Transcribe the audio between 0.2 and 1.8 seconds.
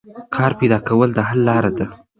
کار پیدا کول د حل لار